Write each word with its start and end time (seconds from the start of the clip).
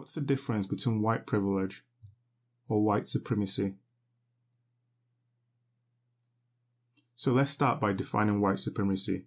What's 0.00 0.14
the 0.14 0.22
difference 0.22 0.66
between 0.66 1.02
white 1.02 1.26
privilege 1.26 1.84
or 2.70 2.82
white 2.82 3.06
supremacy? 3.06 3.74
So 7.14 7.34
let's 7.34 7.50
start 7.50 7.80
by 7.80 7.92
defining 7.92 8.40
white 8.40 8.60
supremacy. 8.60 9.26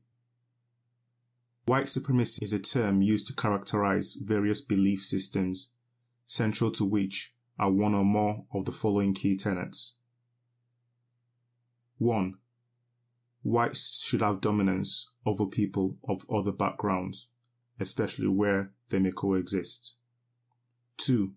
White 1.67 1.89
supremacy 1.89 2.43
is 2.43 2.53
a 2.53 2.59
term 2.59 3.03
used 3.03 3.27
to 3.27 3.35
characterize 3.35 4.17
various 4.19 4.61
belief 4.61 5.01
systems, 5.01 5.69
central 6.25 6.71
to 6.71 6.85
which 6.85 7.35
are 7.59 7.69
one 7.69 7.93
or 7.93 8.03
more 8.03 8.45
of 8.51 8.65
the 8.65 8.71
following 8.71 9.13
key 9.13 9.37
tenets. 9.37 9.97
1. 11.99 12.33
Whites 13.43 14.03
should 14.03 14.21
have 14.21 14.41
dominance 14.41 15.13
over 15.23 15.45
people 15.45 15.97
of 16.09 16.25
other 16.31 16.51
backgrounds, 16.51 17.27
especially 17.79 18.27
where 18.27 18.71
they 18.89 18.97
may 18.97 19.11
coexist. 19.11 19.97
2. 20.97 21.33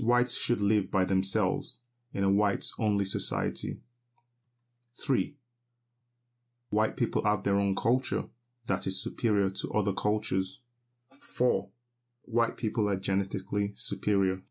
Whites 0.00 0.38
should 0.38 0.60
live 0.60 0.90
by 0.90 1.04
themselves 1.04 1.80
in 2.12 2.24
a 2.24 2.30
whites 2.30 2.74
only 2.78 3.04
society. 3.04 3.80
3. 5.02 5.34
White 6.70 6.96
people 6.96 7.24
have 7.24 7.42
their 7.42 7.56
own 7.56 7.74
culture 7.74 8.24
that 8.66 8.86
is 8.86 9.02
superior 9.02 9.50
to 9.50 9.72
other 9.72 9.92
cultures. 9.92 10.60
4. 11.20 11.68
White 12.22 12.56
people 12.56 12.88
are 12.88 12.96
genetically 12.96 13.72
superior. 13.74 14.42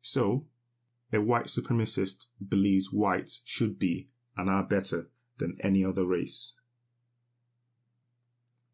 So, 0.00 0.46
a 1.12 1.20
white 1.20 1.46
supremacist 1.46 2.26
believes 2.46 2.92
whites 2.92 3.42
should 3.44 3.78
be 3.78 4.08
and 4.36 4.50
are 4.50 4.62
better 4.62 5.08
than 5.38 5.56
any 5.60 5.84
other 5.84 6.04
race. 6.04 6.56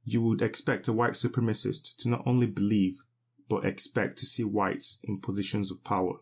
You 0.05 0.22
would 0.22 0.42
expect 0.42 0.89
a 0.89 0.92
white 0.92 1.12
supremacist 1.12 1.96
to 1.98 2.08
not 2.08 2.22
only 2.27 2.46
believe 2.46 2.98
but 3.48 3.64
expect 3.64 4.18
to 4.18 4.26
see 4.26 4.44
whites 4.44 5.00
in 5.04 5.20
positions 5.20 5.70
of 5.70 5.84
power. 5.84 6.14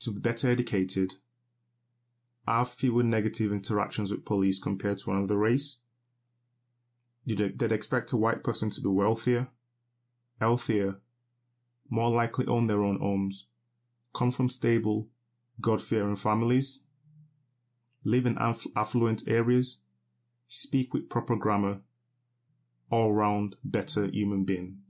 To 0.00 0.12
be 0.12 0.20
better 0.20 0.50
educated, 0.50 1.14
have 2.46 2.68
fewer 2.68 3.02
negative 3.02 3.52
interactions 3.52 4.10
with 4.10 4.24
police 4.24 4.58
compared 4.58 4.98
to 4.98 5.12
another 5.12 5.36
race. 5.36 5.80
You'd 7.24 7.62
expect 7.62 8.12
a 8.12 8.16
white 8.16 8.42
person 8.42 8.70
to 8.70 8.80
be 8.80 8.88
wealthier, 8.88 9.48
healthier, 10.40 11.00
more 11.88 12.10
likely 12.10 12.46
own 12.46 12.66
their 12.66 12.82
own 12.82 12.98
homes, 12.98 13.46
come 14.12 14.32
from 14.32 14.50
stable, 14.50 15.08
God-fearing 15.60 16.16
families, 16.16 16.82
live 18.04 18.26
in 18.26 18.36
affluent 18.74 19.22
areas, 19.28 19.82
speak 20.48 20.92
with 20.92 21.08
proper 21.08 21.36
grammar, 21.36 21.82
all 22.90 23.12
round 23.12 23.54
better 23.62 24.06
human 24.06 24.44
being. 24.44 24.81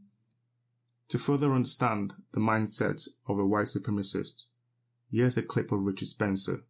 To 1.12 1.18
further 1.18 1.52
understand 1.52 2.14
the 2.32 2.40
mindset 2.40 3.06
of 3.28 3.38
a 3.38 3.44
white 3.44 3.66
supremacist, 3.66 4.46
here's 5.10 5.36
a 5.36 5.42
clip 5.42 5.70
of 5.70 5.84
Richard 5.84 6.08
Spencer 6.08 6.64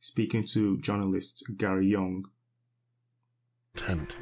speaking 0.00 0.42
to 0.46 0.78
journalist 0.78 1.44
Gary 1.56 1.86
Younge. 1.86 2.26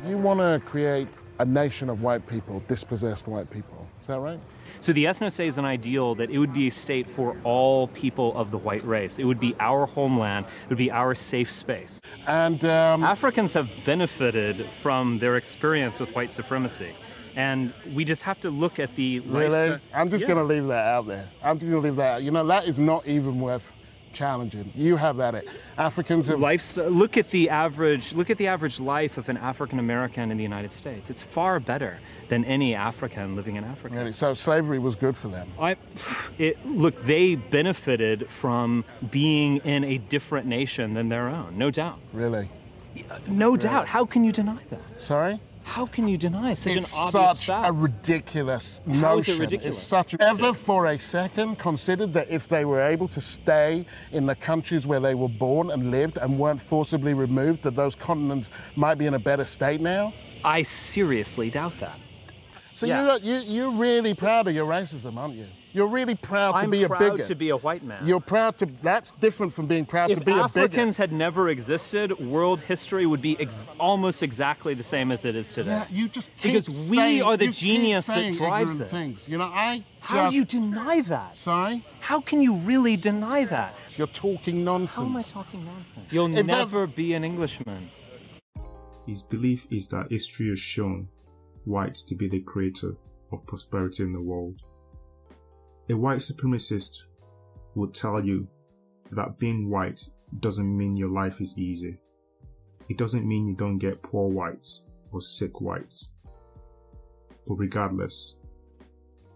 You 0.06 0.18
want 0.18 0.40
to 0.40 0.60
create 0.68 1.08
a 1.38 1.46
nation 1.46 1.88
of 1.88 2.02
white 2.02 2.26
people, 2.26 2.62
dispossessed 2.68 3.26
white 3.26 3.48
people. 3.48 3.88
Is 3.98 4.08
that 4.08 4.20
right? 4.20 4.38
So 4.82 4.92
the 4.92 5.06
ethnostate 5.06 5.46
is 5.46 5.56
an 5.56 5.64
ideal 5.64 6.14
that 6.16 6.28
it 6.28 6.38
would 6.38 6.52
be 6.52 6.66
a 6.66 6.70
state 6.70 7.08
for 7.08 7.34
all 7.44 7.88
people 7.88 8.36
of 8.36 8.50
the 8.50 8.58
white 8.58 8.84
race. 8.84 9.18
It 9.18 9.24
would 9.24 9.40
be 9.40 9.56
our 9.58 9.86
homeland. 9.86 10.44
It 10.64 10.68
would 10.68 10.76
be 10.76 10.90
our 10.90 11.14
safe 11.14 11.50
space. 11.50 11.98
And 12.26 12.62
um... 12.66 13.02
Africans 13.02 13.54
have 13.54 13.70
benefited 13.86 14.68
from 14.82 15.18
their 15.18 15.36
experience 15.36 15.98
with 15.98 16.14
white 16.14 16.30
supremacy. 16.30 16.94
And 17.38 17.72
we 17.94 18.04
just 18.04 18.22
have 18.24 18.40
to 18.40 18.50
look 18.50 18.80
at 18.80 18.96
the 18.96 19.20
really. 19.20 19.78
I'm 19.94 20.10
just 20.10 20.22
yeah. 20.22 20.28
going 20.28 20.38
to 20.38 20.54
leave 20.54 20.66
that 20.66 20.88
out 20.88 21.06
there. 21.06 21.28
I'm 21.40 21.56
just 21.56 21.70
going 21.70 21.80
to 21.80 21.88
leave 21.88 21.96
that. 21.96 22.14
Out. 22.14 22.22
You 22.24 22.32
know, 22.32 22.44
that 22.44 22.66
is 22.66 22.80
not 22.80 23.06
even 23.06 23.38
worth 23.38 23.72
challenging. 24.12 24.72
You 24.74 24.96
have 24.96 25.20
at 25.20 25.36
it. 25.36 25.48
Africans 25.76 26.26
have 26.26 26.40
lifestyle. 26.40 26.90
Look 26.90 27.16
at 27.16 27.30
the 27.30 27.48
average. 27.48 28.12
Look 28.12 28.28
at 28.30 28.38
the 28.38 28.48
average 28.48 28.80
life 28.80 29.18
of 29.18 29.28
an 29.28 29.36
African 29.36 29.78
American 29.78 30.32
in 30.32 30.36
the 30.36 30.42
United 30.42 30.72
States. 30.72 31.10
It's 31.10 31.22
far 31.22 31.60
better 31.60 32.00
than 32.28 32.44
any 32.44 32.74
African 32.74 33.36
living 33.36 33.54
in 33.54 33.62
Africa. 33.62 33.94
Really? 33.94 34.12
So 34.12 34.34
slavery 34.34 34.80
was 34.80 34.96
good 34.96 35.16
for 35.16 35.28
them. 35.28 35.48
I, 35.60 35.76
it, 36.38 36.66
look, 36.66 37.04
they 37.04 37.36
benefited 37.36 38.28
from 38.28 38.84
being 39.12 39.58
in 39.58 39.84
a 39.84 39.98
different 39.98 40.48
nation 40.48 40.94
than 40.94 41.08
their 41.08 41.28
own, 41.28 41.56
no 41.56 41.70
doubt. 41.70 42.00
Really. 42.12 42.50
No 43.28 43.50
really? 43.50 43.58
doubt. 43.58 43.86
How 43.86 44.04
can 44.04 44.24
you 44.24 44.32
deny 44.32 44.58
that? 44.70 44.80
Sorry. 45.00 45.40
How 45.68 45.84
can 45.84 46.08
you 46.08 46.16
deny 46.16 46.54
such 46.54 46.76
it's 46.76 46.92
an 46.94 46.98
obvious 46.98 47.12
such 47.12 47.46
fact? 47.46 47.68
a 47.68 47.72
ridiculous 47.72 48.80
How 48.86 48.92
notion. 48.94 49.34
Is 49.34 49.38
it 49.38 49.42
ridiculous? 49.42 49.76
It's 49.76 49.86
such 49.86 50.14
ever 50.18 50.54
for 50.54 50.86
a 50.86 50.98
second 50.98 51.58
considered 51.58 52.14
that 52.14 52.30
if 52.30 52.48
they 52.48 52.64
were 52.64 52.80
able 52.80 53.06
to 53.08 53.20
stay 53.20 53.84
in 54.10 54.24
the 54.24 54.34
countries 54.34 54.86
where 54.86 54.98
they 54.98 55.14
were 55.14 55.28
born 55.28 55.70
and 55.70 55.90
lived 55.90 56.16
and 56.16 56.38
weren't 56.38 56.62
forcibly 56.62 57.12
removed, 57.12 57.62
that 57.64 57.76
those 57.76 57.94
continents 57.94 58.48
might 58.76 58.94
be 58.94 59.04
in 59.04 59.12
a 59.12 59.18
better 59.18 59.44
state 59.44 59.82
now? 59.82 60.14
I 60.42 60.62
seriously 60.62 61.50
doubt 61.50 61.78
that. 61.80 61.98
So 62.72 62.86
yeah. 62.86 63.18
you, 63.18 63.34
you, 63.34 63.40
you're 63.40 63.72
really 63.72 64.14
proud 64.14 64.48
of 64.48 64.54
your 64.54 64.66
racism, 64.66 65.18
aren't 65.18 65.34
you? 65.34 65.48
You're 65.72 65.88
really 65.88 66.14
proud 66.14 66.54
I'm 66.54 66.70
to 66.70 66.78
be 66.78 66.86
proud 66.86 67.02
a 67.02 67.10
bigot. 67.10 67.26
to 67.26 67.34
be 67.34 67.50
a 67.50 67.56
white 67.56 67.84
man. 67.84 68.06
You're 68.06 68.20
proud 68.20 68.58
to. 68.58 68.66
That's 68.82 69.12
different 69.12 69.52
from 69.52 69.66
being 69.66 69.84
proud 69.84 70.10
if 70.10 70.18
to 70.18 70.24
be 70.24 70.32
Africans 70.32 70.50
a 70.50 70.54
bigot. 70.54 70.64
If 70.64 70.72
Africans 70.72 70.96
had 70.96 71.12
never 71.12 71.48
existed, 71.50 72.18
world 72.18 72.60
history 72.60 73.06
would 73.06 73.20
be 73.20 73.38
ex 73.38 73.72
almost 73.78 74.22
exactly 74.22 74.74
the 74.74 74.82
same 74.82 75.12
as 75.12 75.24
it 75.24 75.36
is 75.36 75.52
today. 75.52 75.70
Yeah, 75.70 75.86
you 75.90 76.08
just 76.08 76.30
because 76.42 76.88
we 76.88 76.96
saying, 76.96 77.22
are 77.22 77.36
the 77.36 77.48
genius 77.48 78.06
that 78.06 78.32
drives 78.34 78.80
it. 78.80 78.86
Things. 78.86 79.28
You 79.28 79.38
know, 79.38 79.44
I. 79.44 79.84
How 80.00 80.22
just, 80.22 80.30
do 80.30 80.36
you 80.36 80.44
deny 80.44 81.02
that? 81.02 81.36
Sorry. 81.36 81.84
How 82.00 82.20
can 82.20 82.40
you 82.40 82.54
really 82.56 82.96
deny 82.96 83.44
that? 83.44 83.74
You're 83.98 84.06
talking 84.06 84.64
nonsense. 84.64 84.94
How 84.94 85.04
am 85.04 85.16
I 85.16 85.22
talking 85.22 85.64
nonsense? 85.64 86.10
You'll 86.12 86.34
if 86.36 86.46
never 86.46 86.86
that... 86.86 86.96
be 86.96 87.14
an 87.14 87.24
Englishman. 87.24 87.90
His 89.06 89.22
belief 89.22 89.66
is 89.70 89.88
that 89.88 90.06
history 90.10 90.48
has 90.48 90.60
shown 90.60 91.08
whites 91.64 92.02
to 92.04 92.14
be 92.14 92.28
the 92.28 92.40
creator 92.40 92.92
of 93.32 93.46
prosperity 93.46 94.02
in 94.04 94.12
the 94.12 94.22
world. 94.22 94.60
A 95.90 95.96
white 95.96 96.18
supremacist 96.18 97.06
will 97.74 97.88
tell 97.88 98.22
you 98.22 98.46
that 99.10 99.38
being 99.38 99.70
white 99.70 100.06
doesn't 100.40 100.76
mean 100.76 100.98
your 100.98 101.08
life 101.08 101.40
is 101.40 101.56
easy. 101.56 101.98
It 102.90 102.98
doesn't 102.98 103.26
mean 103.26 103.46
you 103.46 103.54
don't 103.54 103.78
get 103.78 104.02
poor 104.02 104.28
whites 104.28 104.84
or 105.12 105.22
sick 105.22 105.62
whites. 105.62 106.12
But 107.46 107.54
regardless, 107.54 108.38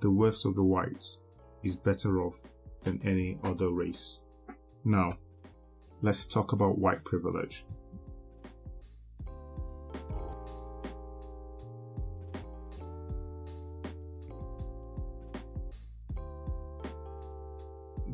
the 0.01 0.11
worst 0.11 0.45
of 0.45 0.55
the 0.55 0.65
whites 0.65 1.23
is 1.63 1.77
better 1.77 2.21
off 2.21 2.43
than 2.83 3.01
any 3.03 3.39
other 3.45 3.71
race. 3.71 4.21
Now, 4.85 5.17
let's 6.03 6.27
talk 6.27 6.53
about 6.53 6.79
white 6.79 7.05
privilege. 7.05 7.65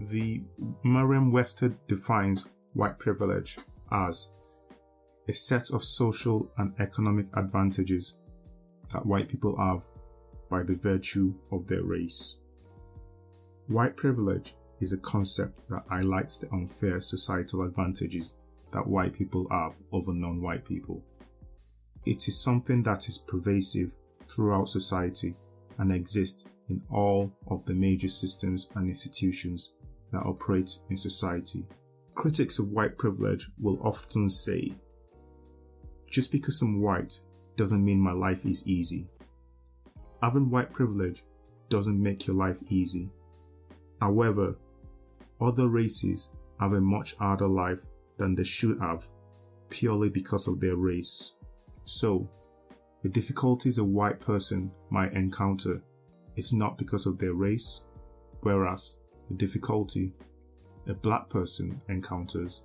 The 0.09 0.43
Merriam-Webster 0.85 1.77
defines 1.87 2.47
white 2.75 2.99
privilege 2.99 3.59
as 3.91 4.33
a 5.29 5.33
set 5.33 5.71
of 5.71 5.85
social 5.85 6.51
and 6.57 6.73
economic 6.79 7.27
advantages 7.35 8.19
that 8.93 9.05
white 9.05 9.29
people 9.29 9.57
have 9.59 9.87
by 10.49 10.63
the 10.63 10.75
virtue 10.75 11.35
of 11.53 11.67
their 11.67 11.83
race. 11.83 12.39
White 13.67 13.97
privilege 13.97 14.55
is 14.81 14.93
a 14.93 14.99
concept 14.99 15.69
that 15.69 15.85
highlights 15.89 16.39
the 16.39 16.51
unfair 16.53 17.01
societal 17.01 17.63
advantages 17.63 18.37
that 18.73 18.87
white 18.87 19.15
people 19.15 19.47
have 19.51 19.75
over 19.93 20.15
non-white 20.15 20.65
people. 20.65 21.03
It 22.07 22.29
is 22.29 22.43
something 22.43 22.83
that 22.85 23.09
is 23.09 23.19
pervasive 23.19 23.93
throughout 24.29 24.69
society 24.69 25.35
and 25.79 25.93
exists 25.93 26.47
in 26.69 26.83
all 26.91 27.33
of 27.49 27.65
the 27.67 27.75
major 27.75 28.09
systems 28.09 28.71
and 28.75 28.89
institutions 28.89 29.73
that 30.13 30.23
operate 30.23 30.71
in 30.91 30.97
society. 30.97 31.67
Critics 32.15 32.59
of 32.59 32.71
white 32.71 32.99
privilege 32.99 33.49
will 33.61 33.81
often 33.83 34.29
say, 34.29 34.75
just 36.09 36.33
because 36.33 36.61
I'm 36.63 36.81
white 36.81 37.21
doesn't 37.57 37.85
mean 37.85 38.01
my 38.01 38.13
life 38.13 38.47
is 38.47 38.67
easy. 38.67 39.07
Having 40.23 40.51
white 40.51 40.73
privilege 40.73 41.25
doesn't 41.69 42.03
make 42.03 42.27
your 42.27 42.37
life 42.37 42.59
easy. 42.69 43.11
However, 44.01 44.57
other 45.41 45.69
races 45.69 46.35
have 46.61 46.73
a 46.73 46.81
much 46.81 47.17
harder 47.17 47.47
life 47.47 47.85
than 48.17 48.35
they 48.35 48.45
should 48.45 48.81
have 48.81 49.07
purely 49.69 50.09
because 50.09 50.49
of 50.49 50.61
their 50.61 50.77
race. 50.77 51.37
So, 51.85 52.29
the 53.03 53.09
difficulties 53.09 53.79
a 53.79 53.85
white 53.85 54.21
person 54.21 54.73
might 54.91 55.13
encounter 55.13 55.83
is 56.37 56.53
not 56.53 56.79
because 56.79 57.07
of 57.07 57.19
their 57.19 57.35
race, 57.35 57.85
whereas 58.41 58.99
the 59.29 59.35
difficulty 59.35 60.13
a 60.89 60.95
black 60.95 61.29
person 61.29 61.81
encounters 61.89 62.65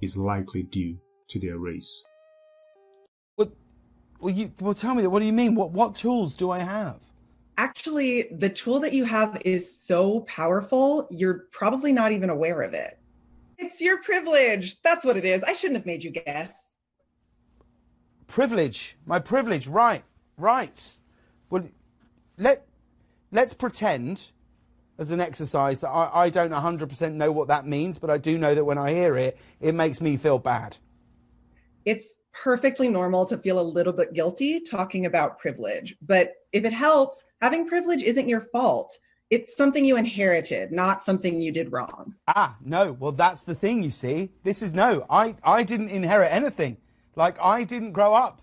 is 0.00 0.16
likely 0.16 0.62
due 0.62 0.98
to 1.28 1.40
their 1.40 1.58
race. 1.58 2.04
Well, 3.36 3.50
well, 4.20 4.32
you, 4.32 4.52
well 4.60 4.74
tell 4.74 4.94
me, 4.94 5.06
what 5.06 5.18
do 5.18 5.26
you 5.26 5.32
mean? 5.32 5.54
What, 5.54 5.72
what 5.72 5.96
tools 5.96 6.36
do 6.36 6.50
I 6.50 6.60
have? 6.60 7.00
Actually, 7.56 8.28
the 8.38 8.48
tool 8.48 8.80
that 8.80 8.92
you 8.92 9.04
have 9.04 9.40
is 9.44 9.64
so 9.80 10.20
powerful, 10.20 11.06
you're 11.10 11.46
probably 11.50 11.92
not 11.92 12.12
even 12.12 12.30
aware 12.30 12.62
of 12.62 12.74
it. 12.74 12.98
It's 13.58 13.80
your 13.80 14.02
privilege. 14.02 14.80
That's 14.82 15.04
what 15.04 15.16
it 15.16 15.24
is. 15.24 15.42
I 15.42 15.52
shouldn't 15.52 15.78
have 15.78 15.86
made 15.86 16.02
you 16.02 16.10
guess. 16.10 16.76
Privilege. 18.26 18.96
My 19.06 19.18
privilege. 19.18 19.68
Right. 19.68 20.02
Right. 20.36 20.98
Well, 21.50 21.68
let, 22.36 22.66
let's 23.30 23.54
pretend 23.54 24.32
as 24.98 25.10
an 25.10 25.20
exercise 25.20 25.80
that 25.80 25.88
I, 25.88 26.24
I 26.24 26.30
don't 26.30 26.52
100% 26.52 27.12
know 27.14 27.32
what 27.32 27.48
that 27.48 27.66
means, 27.66 27.98
but 27.98 28.10
I 28.10 28.18
do 28.18 28.38
know 28.38 28.54
that 28.54 28.64
when 28.64 28.78
I 28.78 28.92
hear 28.92 29.16
it, 29.16 29.38
it 29.60 29.74
makes 29.74 30.00
me 30.00 30.16
feel 30.16 30.38
bad. 30.38 30.76
It's 31.84 32.16
perfectly 32.32 32.88
normal 32.88 33.26
to 33.26 33.38
feel 33.38 33.60
a 33.60 33.62
little 33.62 33.92
bit 33.92 34.14
guilty 34.14 34.60
talking 34.60 35.06
about 35.06 35.38
privilege. 35.38 35.96
But 36.02 36.32
if 36.52 36.64
it 36.64 36.72
helps, 36.72 37.24
having 37.40 37.66
privilege 37.66 38.02
isn't 38.02 38.28
your 38.28 38.40
fault. 38.40 38.98
It's 39.30 39.56
something 39.56 39.84
you 39.84 39.96
inherited, 39.96 40.70
not 40.70 41.02
something 41.02 41.40
you 41.40 41.50
did 41.50 41.72
wrong. 41.72 42.14
Ah, 42.28 42.56
no. 42.64 42.92
Well, 42.92 43.12
that's 43.12 43.42
the 43.42 43.54
thing, 43.54 43.82
you 43.82 43.90
see. 43.90 44.30
This 44.42 44.62
is 44.62 44.72
no, 44.72 45.06
I, 45.10 45.36
I 45.42 45.62
didn't 45.62 45.88
inherit 45.88 46.32
anything. 46.32 46.76
Like, 47.16 47.36
I 47.40 47.64
didn't 47.64 47.92
grow 47.92 48.14
up 48.14 48.42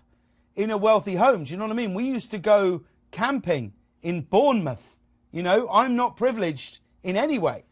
in 0.56 0.70
a 0.70 0.76
wealthy 0.76 1.14
home. 1.14 1.44
Do 1.44 1.50
you 1.50 1.56
know 1.56 1.64
what 1.64 1.72
I 1.72 1.76
mean? 1.76 1.94
We 1.94 2.04
used 2.04 2.30
to 2.32 2.38
go 2.38 2.82
camping 3.10 3.72
in 4.02 4.22
Bournemouth. 4.22 4.98
You 5.32 5.42
know, 5.42 5.68
I'm 5.72 5.96
not 5.96 6.16
privileged 6.16 6.80
in 7.02 7.16
any 7.16 7.38
way. 7.38 7.64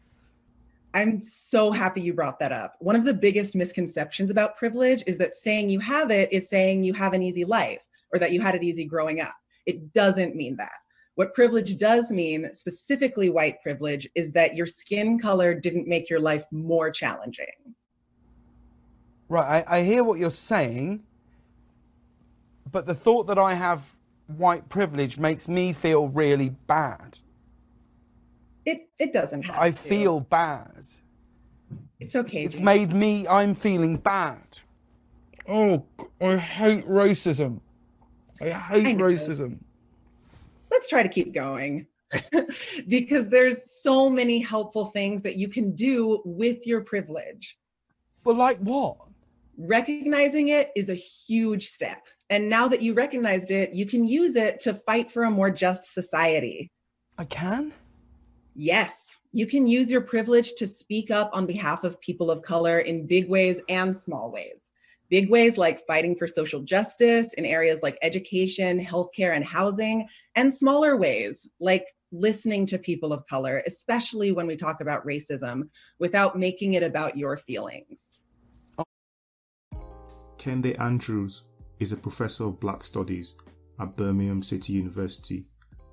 I'm 0.93 1.21
so 1.21 1.71
happy 1.71 2.01
you 2.01 2.13
brought 2.13 2.39
that 2.39 2.51
up. 2.51 2.75
One 2.79 2.95
of 2.95 3.05
the 3.05 3.13
biggest 3.13 3.55
misconceptions 3.55 4.29
about 4.29 4.57
privilege 4.57 5.03
is 5.07 5.17
that 5.19 5.33
saying 5.33 5.69
you 5.69 5.79
have 5.79 6.11
it 6.11 6.31
is 6.33 6.49
saying 6.49 6.83
you 6.83 6.93
have 6.93 7.13
an 7.13 7.21
easy 7.21 7.45
life 7.45 7.85
or 8.11 8.19
that 8.19 8.33
you 8.33 8.41
had 8.41 8.55
it 8.55 8.63
easy 8.63 8.83
growing 8.83 9.21
up. 9.21 9.35
It 9.65 9.93
doesn't 9.93 10.35
mean 10.35 10.57
that. 10.57 10.73
What 11.15 11.33
privilege 11.33 11.77
does 11.77 12.09
mean, 12.09 12.49
specifically 12.51 13.29
white 13.29 13.61
privilege, 13.61 14.07
is 14.15 14.31
that 14.31 14.55
your 14.55 14.65
skin 14.65 15.19
color 15.19 15.53
didn't 15.53 15.87
make 15.87 16.09
your 16.09 16.19
life 16.19 16.45
more 16.51 16.89
challenging. 16.89 17.45
Right, 19.29 19.63
I, 19.67 19.77
I 19.77 19.83
hear 19.83 20.03
what 20.03 20.19
you're 20.19 20.29
saying, 20.29 21.03
but 22.71 22.85
the 22.85 22.95
thought 22.95 23.27
that 23.27 23.37
I 23.37 23.53
have 23.53 23.95
white 24.27 24.67
privilege 24.67 25.17
makes 25.17 25.47
me 25.47 25.73
feel 25.73 26.07
really 26.07 26.49
bad. 26.49 27.19
It 28.65 28.89
it 28.99 29.13
doesn't 29.13 29.43
have 29.43 29.57
I 29.59 29.71
to. 29.71 29.75
feel 29.77 30.19
bad. 30.19 30.85
it's 31.99 32.15
okay. 32.15 32.43
It's 32.45 32.57
James. 32.57 32.65
made 32.65 32.93
me, 32.93 33.27
I'm 33.27 33.55
feeling 33.55 33.97
bad. 33.97 34.43
Oh, 35.47 35.85
I 36.21 36.37
hate 36.37 36.87
racism. 36.87 37.61
I 38.39 38.49
hate 38.49 38.87
I 38.87 38.93
racism. 38.95 39.59
let's 40.71 40.87
try 40.87 41.03
to 41.03 41.09
keep 41.09 41.33
going 41.33 41.87
because 42.87 43.27
there's 43.29 43.71
so 43.81 44.09
many 44.09 44.39
helpful 44.39 44.85
things 44.87 45.21
that 45.23 45.35
you 45.37 45.47
can 45.47 45.73
do 45.75 46.21
with 46.25 46.65
your 46.67 46.81
privilege. 46.81 47.57
But 48.23 48.35
like 48.35 48.57
what? 48.59 48.97
Recognizing 49.57 50.49
it 50.49 50.71
is 50.75 50.89
a 50.89 50.95
huge 50.95 51.67
step. 51.67 52.07
And 52.29 52.49
now 52.49 52.67
that 52.67 52.81
you 52.81 52.93
recognized 52.93 53.51
it, 53.51 53.73
you 53.73 53.85
can 53.85 54.07
use 54.07 54.35
it 54.35 54.59
to 54.61 54.73
fight 54.73 55.11
for 55.11 55.23
a 55.23 55.31
more 55.31 55.51
just 55.51 55.85
society. 55.85 56.71
I 57.17 57.25
can? 57.25 57.73
Yes, 58.55 59.15
you 59.31 59.47
can 59.47 59.65
use 59.65 59.89
your 59.89 60.01
privilege 60.01 60.53
to 60.55 60.67
speak 60.67 61.09
up 61.09 61.29
on 61.31 61.45
behalf 61.45 61.85
of 61.85 62.01
people 62.01 62.29
of 62.29 62.41
color 62.41 62.79
in 62.79 63.07
big 63.07 63.29
ways 63.29 63.61
and 63.69 63.95
small 63.95 64.31
ways. 64.31 64.71
Big 65.09 65.29
ways 65.29 65.57
like 65.57 65.85
fighting 65.85 66.15
for 66.15 66.27
social 66.27 66.61
justice 66.61 67.33
in 67.35 67.45
areas 67.45 67.81
like 67.81 67.97
education, 68.01 68.83
healthcare, 68.83 69.35
and 69.35 69.43
housing, 69.43 70.07
and 70.35 70.53
smaller 70.53 70.97
ways 70.97 71.47
like 71.59 71.85
listening 72.11 72.65
to 72.65 72.77
people 72.77 73.13
of 73.13 73.25
color, 73.27 73.63
especially 73.65 74.33
when 74.33 74.47
we 74.47 74.57
talk 74.57 74.81
about 74.81 75.05
racism, 75.05 75.69
without 75.99 76.37
making 76.37 76.73
it 76.73 76.83
about 76.83 77.17
your 77.17 77.37
feelings. 77.37 78.17
Kehinde 80.37 80.77
Andrews 80.79 81.43
is 81.79 81.91
a 81.91 81.97
professor 81.97 82.45
of 82.45 82.59
Black 82.59 82.83
Studies 82.83 83.37
at 83.79 83.95
Birmingham 83.95 84.41
City 84.41 84.73
University 84.73 85.45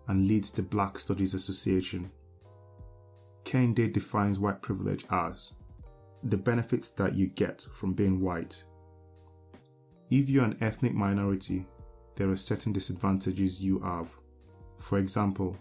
and 0.09 0.27
leads 0.27 0.51
the 0.51 0.63
Black 0.63 0.99
Studies 0.99 1.35
Association. 1.35 2.11
Kehinde 3.49 3.91
defines 3.91 4.39
white 4.39 4.61
privilege 4.61 5.07
as 5.11 5.55
the 6.23 6.37
benefits 6.37 6.91
that 6.91 7.15
you 7.15 7.29
get 7.29 7.63
from 7.73 7.95
being 7.95 8.21
white. 8.21 8.65
If 10.11 10.29
you're 10.29 10.45
an 10.45 10.59
ethnic 10.61 10.93
minority, 10.93 11.67
there 12.17 12.29
are 12.29 12.37
certain 12.37 12.75
disadvantages 12.75 13.65
you 13.65 13.79
have. 13.79 14.15
For 14.77 14.99
example, 14.99 15.57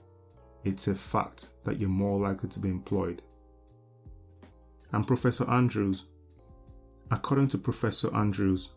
it's 0.65 0.89
a 0.89 0.95
fact 0.95 1.51
that 1.63 1.79
you're 1.79 1.89
more 1.89 2.19
likely 2.19 2.49
to 2.49 2.59
be 2.59 2.69
employed. 2.69 3.21
And 4.91 5.07
Professor 5.07 5.49
Andrews, 5.49 6.07
according 7.09 7.47
to 7.49 7.57
Professor 7.57 8.13
Andrews, 8.13 8.73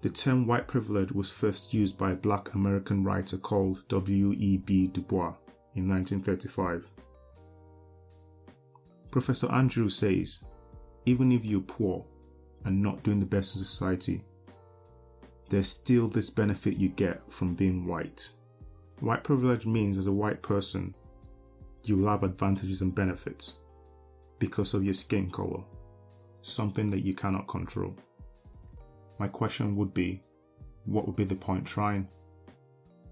the 0.00 0.10
term 0.10 0.48
white 0.48 0.66
privilege 0.66 1.12
was 1.12 1.30
first 1.30 1.72
used 1.72 1.96
by 1.96 2.10
a 2.10 2.16
black 2.16 2.54
American 2.54 3.04
writer 3.04 3.36
called 3.36 3.86
W.E.B. 3.86 4.88
Du 4.88 5.00
Bois 5.00 5.36
in 5.74 5.88
1935. 5.88 6.90
Professor 9.12 9.52
Andrew 9.52 9.90
says, 9.90 10.44
even 11.04 11.32
if 11.32 11.44
you're 11.44 11.60
poor 11.60 12.06
and 12.64 12.82
not 12.82 13.02
doing 13.02 13.20
the 13.20 13.26
best 13.26 13.54
in 13.54 13.62
society, 13.62 14.24
there's 15.50 15.68
still 15.68 16.08
this 16.08 16.30
benefit 16.30 16.78
you 16.78 16.88
get 16.88 17.30
from 17.30 17.54
being 17.54 17.86
white. 17.86 18.30
White 19.00 19.22
privilege 19.22 19.66
means 19.66 19.98
as 19.98 20.06
a 20.06 20.12
white 20.12 20.40
person, 20.40 20.94
you 21.84 21.98
will 21.98 22.08
have 22.08 22.22
advantages 22.22 22.80
and 22.80 22.94
benefits 22.94 23.58
because 24.38 24.72
of 24.72 24.82
your 24.82 24.94
skin 24.94 25.30
color, 25.30 25.62
something 26.40 26.88
that 26.88 27.04
you 27.04 27.12
cannot 27.12 27.46
control. 27.46 27.94
My 29.18 29.28
question 29.28 29.76
would 29.76 29.92
be 29.92 30.22
what 30.86 31.06
would 31.06 31.16
be 31.16 31.24
the 31.24 31.36
point 31.36 31.66
trying? 31.66 32.08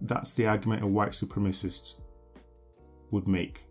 That's 0.00 0.32
the 0.32 0.46
argument 0.46 0.82
a 0.82 0.86
white 0.86 1.10
supremacist 1.10 2.00
would 3.10 3.28
make. 3.28 3.66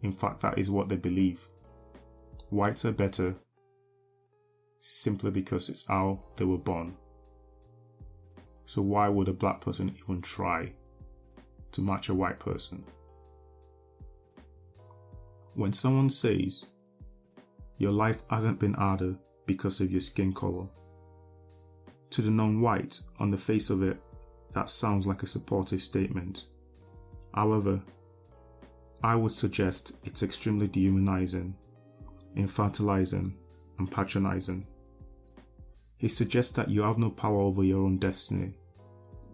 In 0.00 0.12
fact, 0.12 0.40
that 0.40 0.56
is 0.56 0.70
what 0.70 0.88
they 0.88 0.96
believe. 0.96 1.46
Whites 2.54 2.84
are 2.84 2.92
better 2.92 3.34
simply 4.78 5.32
because 5.32 5.68
it's 5.68 5.88
how 5.88 6.20
they 6.36 6.44
were 6.44 6.56
born. 6.56 6.96
So, 8.64 8.80
why 8.80 9.08
would 9.08 9.26
a 9.26 9.32
black 9.32 9.60
person 9.60 9.92
even 9.98 10.22
try 10.22 10.72
to 11.72 11.82
match 11.82 12.10
a 12.10 12.14
white 12.14 12.38
person? 12.38 12.84
When 15.54 15.72
someone 15.72 16.08
says 16.08 16.66
your 17.78 17.90
life 17.90 18.22
hasn't 18.30 18.60
been 18.60 18.74
harder 18.74 19.16
because 19.46 19.80
of 19.80 19.90
your 19.90 20.00
skin 20.00 20.32
color, 20.32 20.68
to 22.10 22.22
the 22.22 22.30
non 22.30 22.60
white, 22.60 23.00
on 23.18 23.30
the 23.30 23.36
face 23.36 23.68
of 23.68 23.82
it, 23.82 24.00
that 24.52 24.68
sounds 24.68 25.08
like 25.08 25.24
a 25.24 25.26
supportive 25.26 25.82
statement. 25.82 26.46
However, 27.34 27.82
I 29.02 29.16
would 29.16 29.32
suggest 29.32 29.96
it's 30.04 30.22
extremely 30.22 30.68
dehumanizing, 30.68 31.56
infantilizing, 32.36 33.32
and 33.78 33.90
patronizing. 33.90 34.66
He 35.96 36.08
suggests 36.08 36.52
that 36.52 36.70
you 36.70 36.82
have 36.82 36.98
no 36.98 37.10
power 37.10 37.40
over 37.40 37.62
your 37.64 37.82
own 37.82 37.98
destiny, 37.98 38.54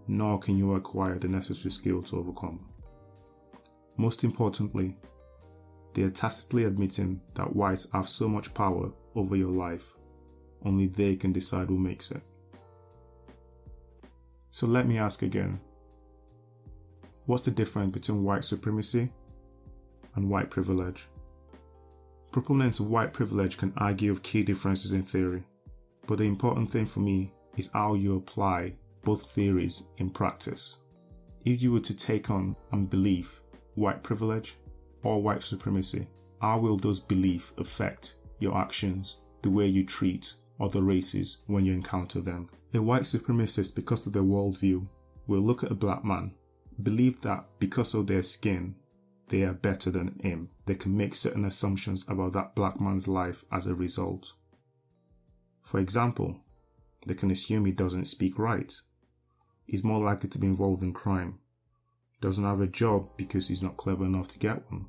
nor 0.06 0.38
can 0.38 0.56
you 0.56 0.74
acquire 0.74 1.18
the 1.18 1.28
necessary 1.28 1.70
skill 1.70 2.02
to 2.04 2.18
overcome. 2.18 2.68
Most 3.96 4.24
importantly, 4.24 4.96
they 5.94 6.02
are 6.02 6.10
tacitly 6.10 6.64
admitting 6.64 7.20
that 7.34 7.54
whites 7.54 7.90
have 7.92 8.08
so 8.08 8.28
much 8.28 8.54
power 8.54 8.92
over 9.14 9.36
your 9.36 9.50
life, 9.50 9.94
only 10.64 10.86
they 10.86 11.16
can 11.16 11.32
decide 11.32 11.68
who 11.68 11.78
makes 11.78 12.10
it. 12.10 12.22
So 14.52 14.66
let 14.66 14.86
me 14.86 14.98
ask 14.98 15.22
again 15.22 15.60
what's 17.26 17.44
the 17.44 17.50
difference 17.50 17.92
between 17.92 18.24
white 18.24 18.44
supremacy 18.44 19.10
and 20.16 20.28
white 20.28 20.50
privilege? 20.50 21.08
Proponents 22.32 22.78
of 22.78 22.86
white 22.86 23.12
privilege 23.12 23.56
can 23.56 23.72
argue 23.76 24.12
of 24.12 24.22
key 24.22 24.44
differences 24.44 24.92
in 24.92 25.02
theory, 25.02 25.42
but 26.06 26.18
the 26.18 26.24
important 26.24 26.70
thing 26.70 26.86
for 26.86 27.00
me 27.00 27.32
is 27.56 27.72
how 27.72 27.94
you 27.94 28.16
apply 28.16 28.74
both 29.02 29.32
theories 29.32 29.88
in 29.96 30.10
practice. 30.10 30.78
If 31.44 31.60
you 31.60 31.72
were 31.72 31.80
to 31.80 31.96
take 31.96 32.30
on 32.30 32.54
and 32.70 32.88
believe 32.88 33.42
white 33.74 34.04
privilege 34.04 34.56
or 35.02 35.20
white 35.20 35.42
supremacy, 35.42 36.06
how 36.40 36.58
will 36.58 36.76
those 36.76 37.00
beliefs 37.00 37.52
affect 37.58 38.16
your 38.38 38.56
actions, 38.56 39.20
the 39.42 39.50
way 39.50 39.66
you 39.66 39.84
treat 39.84 40.34
other 40.60 40.82
races 40.82 41.38
when 41.46 41.64
you 41.64 41.72
encounter 41.72 42.20
them? 42.20 42.48
A 42.74 42.80
white 42.80 43.02
supremacist, 43.02 43.74
because 43.74 44.06
of 44.06 44.12
their 44.12 44.22
worldview, 44.22 44.86
will 45.26 45.40
look 45.40 45.64
at 45.64 45.72
a 45.72 45.74
black 45.74 46.04
man, 46.04 46.36
believe 46.80 47.20
that 47.22 47.44
because 47.58 47.94
of 47.94 48.06
their 48.06 48.22
skin, 48.22 48.76
they 49.30 49.44
are 49.44 49.54
better 49.54 49.90
than 49.90 50.18
him. 50.22 50.50
They 50.66 50.74
can 50.74 50.96
make 50.96 51.14
certain 51.14 51.44
assumptions 51.44 52.04
about 52.08 52.32
that 52.32 52.56
black 52.56 52.80
man's 52.80 53.06
life 53.06 53.44
as 53.50 53.66
a 53.66 53.74
result. 53.74 54.34
For 55.62 55.78
example, 55.78 56.40
they 57.06 57.14
can 57.14 57.30
assume 57.30 57.64
he 57.64 57.72
doesn't 57.72 58.06
speak 58.06 58.38
right. 58.38 58.74
He's 59.66 59.84
more 59.84 60.00
likely 60.00 60.28
to 60.30 60.38
be 60.38 60.48
involved 60.48 60.82
in 60.82 60.92
crime. 60.92 61.38
doesn't 62.20 62.44
have 62.44 62.60
a 62.60 62.66
job 62.66 63.08
because 63.16 63.46
he's 63.48 63.62
not 63.62 63.76
clever 63.76 64.04
enough 64.04 64.28
to 64.28 64.38
get 64.38 64.70
one, 64.70 64.86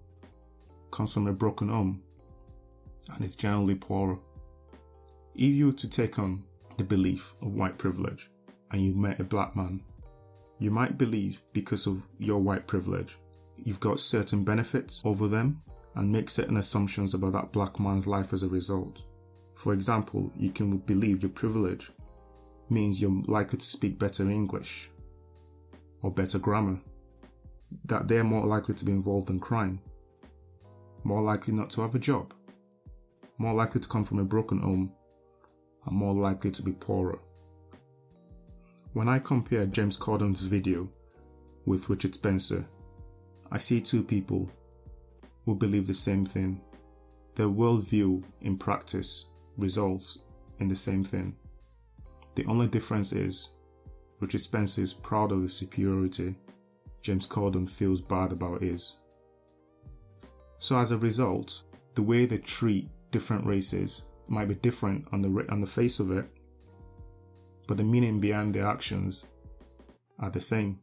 comes 0.90 1.14
from 1.14 1.28
a 1.28 1.34
broken 1.34 1.70
home, 1.70 2.02
and 3.14 3.24
is 3.24 3.36
generally 3.36 3.76
poorer. 3.76 4.18
If 5.36 5.54
you 5.54 5.68
were 5.68 5.74
to 5.74 5.90
take 5.90 6.18
on 6.18 6.44
the 6.78 6.84
belief 6.84 7.36
of 7.42 7.54
white 7.54 7.78
privilege 7.78 8.32
and 8.72 8.82
you 8.82 8.96
met 8.96 9.20
a 9.20 9.24
black 9.24 9.56
man, 9.56 9.84
you 10.58 10.72
might 10.72 10.98
believe 10.98 11.44
because 11.54 11.86
of 11.86 12.08
your 12.18 12.40
white 12.40 12.68
privilege, 12.68 13.18
you've 13.66 13.80
got 13.80 14.00
certain 14.00 14.44
benefits 14.44 15.02
over 15.06 15.28
them 15.28 15.62
and 15.96 16.12
make 16.12 16.30
certain 16.30 16.58
assumptions 16.58 17.14
about 17.14 17.34
that 17.34 17.52
black 17.52 17.80
man's 17.80 18.08
life 18.08 18.34
as 18.34 18.44
a 18.44 18.48
result. 18.48 19.04
For 19.56 19.74
example, 19.74 20.32
you 20.36 20.50
can 20.50 20.78
believe 20.78 21.22
your 21.22 21.32
privilege 21.32 21.92
means 22.70 23.02
you're 23.02 23.22
likely 23.26 23.60
to 23.60 23.66
speak 23.66 24.00
better 24.00 24.30
English 24.30 24.90
or 26.02 26.12
better 26.12 26.40
grammar, 26.40 26.80
that 27.86 28.08
they're 28.08 28.24
more 28.24 28.46
likely 28.46 28.74
to 28.76 28.86
be 28.86 28.92
involved 28.92 29.30
in 29.30 29.40
crime, 29.40 29.80
more 31.04 31.22
likely 31.22 31.54
not 31.54 31.70
to 31.72 31.82
have 31.82 31.94
a 31.94 32.00
job, 32.00 32.34
more 33.38 33.54
likely 33.54 33.82
to 33.82 33.88
come 33.88 34.04
from 34.04 34.20
a 34.20 34.24
broken 34.24 34.60
home, 34.60 34.92
and 35.86 35.96
more 35.96 36.14
likely 36.14 36.52
to 36.52 36.64
be 36.64 36.72
poorer. 36.72 37.20
When 38.94 39.08
I 39.08 39.20
compare 39.20 39.66
James 39.66 39.96
Corden's 39.96 40.48
video 40.48 40.90
with 41.66 41.90
Richard 41.90 42.14
Spencer, 42.14 42.66
I 43.52 43.58
see 43.58 43.82
two 43.82 44.04
people 44.04 44.50
who 45.46 45.56
believe 45.56 45.88
the 45.88 45.94
same 45.94 46.26
thing. 46.26 46.62
Their 47.36 47.48
worldview 47.48 48.24
in 48.42 48.58
practice 48.58 49.30
results 49.58 50.24
in 50.60 50.68
the 50.68 50.76
same 50.76 51.04
thing. 51.04 51.36
The 52.36 52.46
only 52.46 52.68
difference 52.68 53.12
is 53.12 53.50
Richard 54.20 54.42
Spencer 54.42 54.82
is 54.82 54.94
proud 54.94 55.32
of 55.32 55.42
his 55.42 55.56
superiority, 55.56 56.36
James 57.02 57.28
Corden 57.28 57.68
feels 57.68 58.00
bad 58.00 58.32
about 58.32 58.62
his. 58.62 58.98
So 60.60 60.78
as 60.78 60.92
a 60.92 60.98
result, 60.98 61.64
the 61.96 62.04
way 62.04 62.26
they 62.26 62.38
treat 62.38 62.88
different 63.10 63.46
races 63.46 64.06
might 64.28 64.48
be 64.48 64.56
different 64.56 65.08
on 65.12 65.22
the 65.22 65.46
on 65.50 65.60
the 65.60 65.68
face 65.68 66.00
of 66.00 66.12
it, 66.12 66.26
but 67.68 67.78
the 67.78 67.84
meaning 67.84 68.20
behind 68.20 68.54
their 68.54 68.68
actions 68.68 69.26
are 70.20 70.30
the 70.30 70.40
same. 70.40 70.80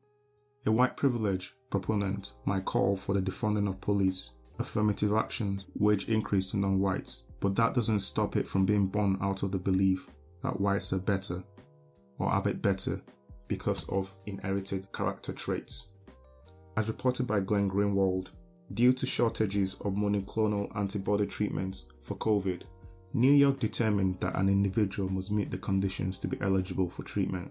A 0.67 0.73
white 0.73 0.97
privilege 0.97 1.55
proponent 1.71 2.35
might 2.45 2.65
call 2.65 2.97
for 2.97 3.15
the 3.15 3.23
defunding 3.23 3.69
of 3.69 3.81
police, 3.81 4.35
affirmative 4.59 5.15
action, 5.15 5.63
wage 5.77 6.09
increase 6.09 6.51
to 6.51 6.57
non-whites, 6.57 7.25
but 7.41 7.55
that 7.57 7.75
doesn't 7.75 8.01
stop 8.01 8.37
it 8.37 8.47
from 8.47 8.67
being 8.67 8.87
born 8.87 9.17
out 9.23 9.43
of 9.43 9.53
the 9.53 9.59
belief 9.59 10.09
that 10.43 10.61
whites 10.61 10.93
are 10.93 10.99
better 10.99 11.43
or 12.19 12.31
have 12.31 12.47
it 12.47 12.61
better 12.61 13.01
because 13.47 13.89
of 13.89 14.13
inherited 14.27 14.93
character 14.93 15.33
traits. 15.33 15.93
As 16.77 16.89
reported 16.89 17.27
by 17.27 17.41
Glenn 17.41 17.71
Greenwald, 17.71 18.33
due 18.75 18.93
to 18.93 19.07
shortages 19.07 19.75
of 19.81 19.95
monoclonal 19.95 20.75
antibody 20.77 21.27
treatments 21.27 21.89
for 22.03 22.17
COVID, 22.17 22.65
New 23.15 23.33
York 23.33 23.59
determined 23.59 24.21
that 24.21 24.37
an 24.37 24.49
individual 24.49 25.09
must 25.09 25.33
meet 25.33 25.51
the 25.51 25.59
conditions 25.59 26.19
to 26.19 26.29
be 26.29 26.39
eligible 26.41 26.91
for 26.91 27.05
treatment. 27.05 27.51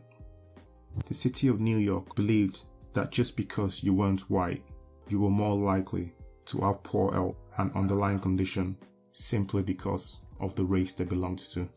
The 1.07 1.13
city 1.13 1.47
of 1.47 1.59
New 1.59 1.77
York 1.77 2.15
believed 2.15 2.63
that 2.93 3.11
just 3.11 3.37
because 3.37 3.83
you 3.83 3.93
weren't 3.93 4.29
white, 4.29 4.63
you 5.07 5.19
were 5.19 5.29
more 5.29 5.55
likely 5.55 6.13
to 6.45 6.61
have 6.61 6.83
poor 6.83 7.11
health 7.13 7.35
and 7.57 7.71
underlying 7.75 8.19
condition 8.19 8.77
simply 9.11 9.63
because 9.63 10.21
of 10.39 10.55
the 10.55 10.63
race 10.63 10.93
they 10.93 11.05
belonged 11.05 11.39
to. 11.39 11.67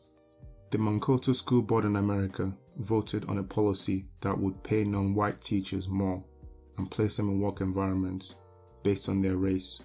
The 0.71 0.79
Mankato 0.79 1.33
School 1.33 1.63
Board 1.63 1.85
in 1.85 1.97
America 1.97 2.57
voted 2.77 3.25
on 3.27 3.39
a 3.39 3.43
policy 3.43 4.07
that 4.21 4.39
would 4.39 4.63
pay 4.63 4.85
non-white 4.85 5.41
teachers 5.41 5.89
more 5.89 6.23
and 6.77 6.91
place 6.91 7.17
them 7.17 7.29
in 7.29 7.41
work 7.41 7.61
environments 7.61 8.37
based 8.83 9.09
on 9.09 9.21
their 9.21 9.37
race. 9.37 9.83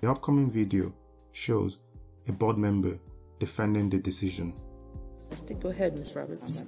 The 0.00 0.10
upcoming 0.10 0.50
video 0.50 0.94
shows 1.32 1.80
a 2.28 2.32
board 2.32 2.58
member 2.58 2.98
defending 3.38 3.90
the 3.90 3.98
decision. 3.98 4.54
Go 5.60 5.70
ahead, 5.70 5.98
Ms. 5.98 6.14
Roberts. 6.14 6.62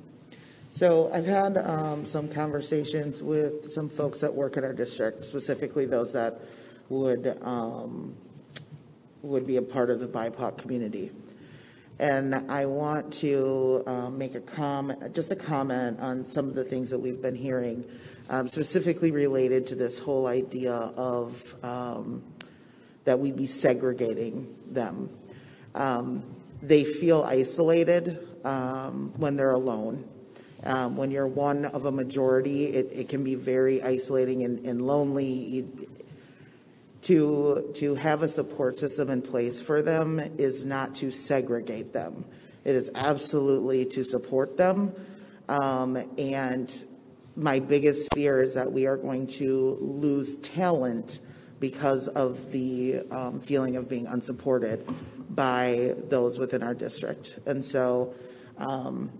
So 0.75 1.09
I've 1.13 1.25
had 1.25 1.57
um, 1.57 2.05
some 2.05 2.27
conversations 2.27 3.23
with 3.23 3.71
some 3.71 3.89
folks 3.89 4.19
that 4.23 4.35
work 4.35 4.57
in 4.57 4.65
our 4.65 4.73
district, 4.73 5.25
specifically 5.25 5.87
those 5.87 6.11
that 6.15 6.41
would 6.89 7.39
um, 7.43 8.17
would 9.23 9.47
be 9.47 9.57
a 9.59 9.63
part 9.63 9.89
of 9.89 10.01
the 10.01 10.09
BIPOC 10.09 10.59
community. 10.59 11.13
And 12.01 12.51
I 12.51 12.67
want 12.67 13.13
to 13.21 13.85
um, 13.87 14.19
make 14.19 14.35
a 14.35 14.41
comment, 14.41 15.15
just 15.15 15.31
a 15.31 15.37
comment 15.37 16.01
on 16.01 16.25
some 16.25 16.49
of 16.49 16.57
the 16.57 16.65
things 16.65 16.91
that 16.91 16.99
we've 16.99 17.23
been 17.23 17.37
hearing, 17.37 17.85
um, 18.29 18.49
specifically 18.49 19.13
related 19.13 19.69
to 19.69 19.77
this 19.77 20.01
whole 20.01 20.27
idea 20.27 20.75
of 20.75 21.55
um, 21.63 22.25
that 23.05 23.21
we 23.21 23.31
be 23.31 23.47
segregating 23.47 24.53
them. 24.67 25.09
Um, 25.77 26.25
they 26.63 26.83
feel 26.83 27.23
isolated 27.23 28.27
when 28.43 29.37
they're 29.37 29.53
alone. 29.53 30.09
Um, 30.65 30.97
when 30.97 31.11
you're 31.11 31.27
one 31.27 31.67
of 31.67 31.85
a 31.85 31.93
majority, 31.93 32.67
it, 32.67 32.91
it 32.93 33.09
can 33.09 33.23
be 33.23 33.35
very 33.35 33.83
isolating 33.83 34.45
and, 34.45 34.65
and 34.65 34.81
lonely 34.81 35.67
to 37.03 37.71
to 37.75 37.95
have 37.97 38.23
a 38.23 38.29
support 38.29 38.79
system 38.79 39.11
in 39.11 39.21
place 39.21 39.61
for 39.61 39.83
them 39.83 40.19
is 40.39 40.65
not 40.65 40.95
to 40.97 41.11
segregate 41.11 41.93
them. 41.93 42.25
It 42.65 42.75
is 42.75 42.91
absolutely 42.95 43.85
to 43.87 44.05
support 44.05 44.57
them. 44.57 44.95
Um, 45.49 45.99
and 46.17 46.75
my 47.37 47.59
biggest 47.59 48.15
fear 48.15 48.41
is 48.41 48.55
that 48.55 48.73
we 48.73 48.87
are 48.87 48.97
going 48.97 49.27
to 49.27 49.77
lose 49.81 50.37
talent 50.37 51.21
because 51.61 52.09
of 52.09 52.53
the 52.53 53.01
um, 53.11 53.39
feeling 53.39 53.77
of 53.77 53.87
being 53.87 54.07
unsupported 54.07 54.87
by 55.31 55.95
those 56.09 56.39
within 56.39 56.63
our 56.63 56.75
district. 56.75 57.39
And 57.45 57.63
so 57.63 58.15
um, 58.57 59.11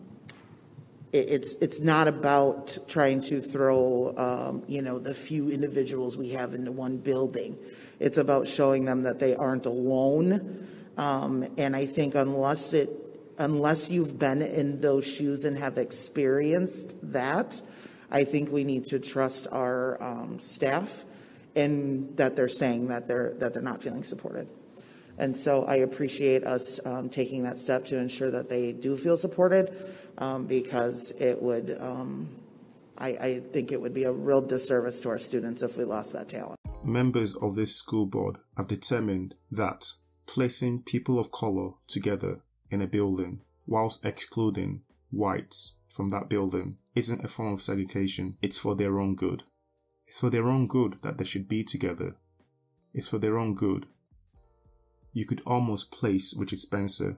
it's 1.15 1.53
it's 1.55 1.81
not 1.81 2.09
about 2.09 2.77
trying 2.89 3.21
to 3.23 3.41
throw 3.41 4.15
um, 4.17 4.65
you 4.67 4.83
know 4.83 4.99
the 4.99 5.15
few 5.15 5.51
individuals 5.51 6.17
we 6.17 6.31
have 6.31 6.55
into 6.55 6.73
one 6.73 6.97
building. 6.97 7.57
It's 8.01 8.19
about 8.19 8.49
showing 8.49 8.85
them 8.85 9.05
that 9.05 9.21
they 9.21 9.35
aren't 9.37 9.67
alone. 9.67 10.67
Um, 10.97 11.47
and 11.57 11.75
I 11.77 11.87
think 11.87 12.15
unless 12.17 12.73
it 12.73 12.91
unless 13.39 13.91
you've 13.91 14.19
been 14.19 14.43
in 14.43 14.81
those 14.81 15.07
shoes 15.07 15.45
and 15.45 15.57
have 15.59 15.79
experienced 15.79 16.97
that, 17.13 17.61
I 18.11 18.25
think 18.25 18.51
we 18.51 18.65
need 18.65 18.87
to 18.87 18.99
trust 18.99 19.47
our 19.51 20.03
um, 20.03 20.39
staff 20.39 21.05
and 21.57 22.17
that 22.17 22.35
they're 22.35 22.49
saying 22.49 22.89
that 22.89 23.07
they're 23.07 23.35
that 23.39 23.53
they're 23.55 23.63
not 23.63 23.83
feeling 23.83 24.03
supported. 24.03 24.49
And 25.19 25.37
so 25.37 25.65
I 25.65 25.77
appreciate 25.77 26.45
us 26.45 26.81
um, 26.85 27.09
taking 27.09 27.43
that 27.45 27.59
step 27.59 27.85
to 27.87 27.99
ensure 27.99 28.31
that 28.31 28.49
they 28.49 28.73
do 28.73 28.97
feel 28.97 29.17
supported 29.17 29.73
um, 30.19 30.47
because 30.47 31.13
it 31.13 31.41
would, 31.41 31.77
um, 31.81 32.29
I, 32.99 33.09
I 33.09 33.41
think 33.53 33.73
it 33.73 33.81
would 33.81 33.95
be 33.95 34.05
a 34.05 34.13
real 34.13 34.41
disservice 34.41 35.01
to 35.01 35.11
our 35.11 35.19
students 35.19 35.63
if 35.63 35.77
we 35.77 35.85
lost 35.85 36.13
that 36.13 36.29
talent. 36.29 36.59
Members 36.83 37.35
of 37.37 37.55
this 37.55 37.77
school 37.77 38.07
board 38.07 38.39
have 38.57 38.69
determined 38.69 39.37
that 39.51 39.85
placing 40.27 40.83
people 40.83 41.19
of 41.19 41.31
color 41.31 41.71
together 41.87 42.43
in 42.71 42.83
a 42.83 42.87
building 42.87 43.43
whilst 43.67 44.05
excluding 44.05 44.83
whites 45.11 45.77
from 45.89 46.09
that 46.11 46.29
building 46.29 46.77
isn't 46.95 47.25
a 47.25 47.29
form 47.29 47.53
of 47.53 47.63
segregation, 47.63 48.37
it's 48.43 48.59
for 48.59 48.75
their 48.75 48.99
own 48.99 49.15
good. 49.15 49.45
It's 50.07 50.21
for 50.21 50.31
their 50.31 50.47
own 50.47 50.67
good 50.67 50.97
that 51.03 51.19
they 51.19 51.25
should 51.25 51.49
be 51.49 51.65
together. 51.65 52.17
It's 52.93 53.09
for 53.09 53.19
their 53.19 53.39
own 53.39 53.55
good. 53.55 53.87
You 55.15 55.25
could 55.25 55.41
almost 55.47 55.91
place 55.91 56.37
Richard 56.37 56.59
Spencer 56.59 57.17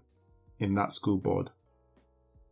in 0.60 0.74
that 0.74 0.92
school 0.92 1.18
board 1.18 1.50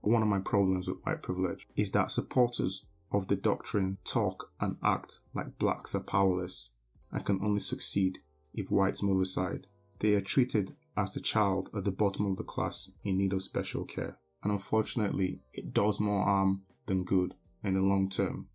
one 0.04 0.22
of 0.22 0.28
my 0.28 0.38
problems 0.38 0.88
with 0.88 1.04
white 1.04 1.22
privilege 1.22 1.66
is 1.76 1.92
that 1.92 2.10
supporters 2.10 2.84
of 3.10 3.28
the 3.28 3.36
doctrine 3.36 3.98
talk 4.04 4.50
and 4.60 4.76
act 4.82 5.20
like 5.32 5.58
blacks 5.58 5.94
are 5.94 6.02
powerless 6.02 6.72
and 7.10 7.24
can 7.24 7.40
only 7.42 7.60
succeed 7.60 8.18
if 8.52 8.70
whites 8.70 9.02
move 9.02 9.20
aside. 9.20 9.66
They 10.00 10.14
are 10.14 10.20
treated 10.20 10.72
as 10.96 11.14
the 11.14 11.20
child 11.20 11.70
at 11.74 11.84
the 11.84 11.92
bottom 11.92 12.26
of 12.26 12.36
the 12.36 12.44
class 12.44 12.92
in 13.02 13.18
need 13.18 13.32
of 13.32 13.42
special 13.42 13.84
care, 13.84 14.18
and 14.42 14.52
unfortunately, 14.52 15.40
it 15.52 15.72
does 15.72 16.00
more 16.00 16.24
harm 16.24 16.62
than 16.86 17.04
good 17.04 17.34
in 17.62 17.74
the 17.74 17.80
long 17.80 18.08
term. 18.08 18.48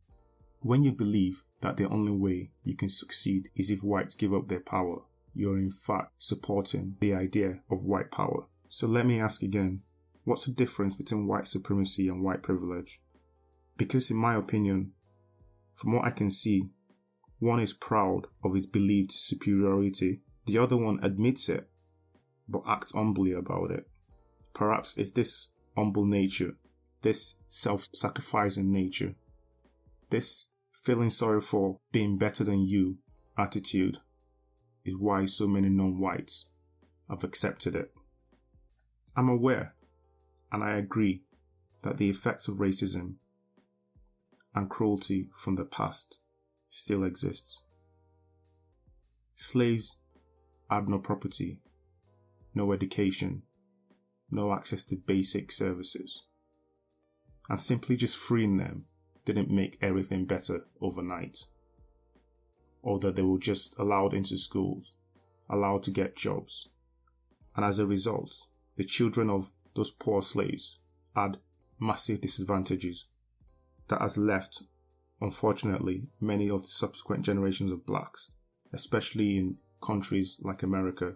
When 0.62 0.84
you 0.84 0.92
believe 0.92 1.44
that 1.62 1.78
the 1.78 1.88
only 1.88 2.12
way 2.12 2.52
you 2.64 2.76
can 2.76 2.90
succeed 2.90 3.50
is 3.56 3.72
if 3.72 3.82
whites 3.82 4.16
give 4.16 4.34
up 4.34 4.48
their 4.48 4.60
power, 4.60 5.02
you're 5.34 5.58
in 5.58 5.72
fact 5.72 6.14
supporting 6.18 6.96
the 7.00 7.14
idea 7.14 7.62
of 7.70 7.84
white 7.84 8.12
power. 8.12 8.48
So 8.68 8.88
let 8.88 9.06
me 9.06 9.20
ask 9.20 9.42
again 9.44 9.82
What's 10.30 10.46
the 10.46 10.52
difference 10.52 10.96
between 10.96 11.26
white 11.26 11.48
supremacy 11.48 12.08
and 12.08 12.22
white 12.22 12.44
privilege? 12.44 13.02
Because, 13.78 14.12
in 14.12 14.18
my 14.18 14.36
opinion, 14.36 14.92
from 15.74 15.94
what 15.94 16.06
I 16.06 16.12
can 16.12 16.30
see, 16.30 16.70
one 17.40 17.60
is 17.60 17.74
proud 17.74 18.28
of 18.44 18.54
his 18.54 18.68
believed 18.68 19.12
superiority, 19.12 20.22
the 20.46 20.60
other 20.60 20.78
one 20.78 21.00
admits 21.02 21.50
it, 21.50 21.68
but 22.48 22.62
acts 22.68 22.92
humbly 22.92 23.32
about 23.32 23.72
it. 23.72 23.88
Perhaps 24.54 24.98
it's 24.98 25.14
this 25.14 25.54
humble 25.76 26.06
nature, 26.06 26.58
this 27.02 27.40
self 27.48 27.88
sacrificing 27.94 28.72
nature, 28.72 29.16
this 30.12 30.52
feeling 30.74 31.10
sorry 31.10 31.42
for 31.42 31.80
being 31.92 32.20
better 32.20 32.44
than 32.44 32.62
you 32.62 33.00
attitude 33.36 33.98
is 34.86 34.96
why 34.98 35.26
so 35.26 35.48
many 35.48 35.70
non 35.70 36.00
whites 36.00 36.52
have 37.10 37.24
accepted 37.24 37.76
it. 37.76 37.92
I'm 39.16 39.30
aware 39.30 39.76
and 40.52 40.64
I 40.64 40.78
agree 40.78 41.24
that 41.82 41.98
the 41.98 42.10
effects 42.10 42.48
of 42.48 42.58
racism 42.58 43.16
and 44.56 44.70
cruelty 44.70 45.30
from 45.36 45.56
the 45.56 45.66
past 45.66 46.22
still 46.70 47.04
exist. 47.04 47.64
Slaves 49.36 50.00
had 50.70 50.90
no 50.90 51.00
property, 51.00 51.62
no 52.54 52.72
education, 52.74 53.44
no 54.30 54.54
access 54.54 54.84
to 54.86 54.96
basic 54.96 55.52
services. 55.52 56.26
And 57.50 57.60
simply 57.60 57.96
just 57.96 58.18
freeing 58.18 58.58
them 58.58 58.86
didn't 59.26 59.50
make 59.50 59.78
everything 59.82 60.26
better 60.26 60.62
overnight. 60.82 61.38
Or 62.82 63.00
that 63.00 63.16
they 63.16 63.22
were 63.22 63.40
just 63.40 63.78
allowed 63.78 64.14
into 64.14 64.38
schools, 64.38 64.98
allowed 65.50 65.84
to 65.84 65.92
get 65.92 66.16
jobs. 66.16 66.70
And 67.56 67.66
as 67.66 67.80
a 67.80 67.86
result, 67.86 68.48
the 68.78 68.84
children 68.84 69.30
of 69.30 69.52
those 69.76 69.92
poor 69.92 70.22
slaves 70.22 70.80
had 71.16 71.38
massive 71.80 72.22
disadvantages 72.22 73.08
that 73.90 74.02
has 74.02 74.18
left, 74.18 74.64
unfortunately, 75.20 76.10
many 76.22 76.50
of 76.50 76.62
the 76.62 76.68
subsequent 76.68 77.26
generations 77.26 77.72
of 77.72 77.86
blacks, 77.86 78.32
especially 78.72 79.38
in 79.38 79.58
countries 79.82 80.40
like 80.44 80.64
America, 80.64 81.16